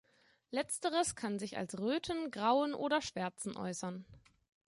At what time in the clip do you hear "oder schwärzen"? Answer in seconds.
2.73-3.55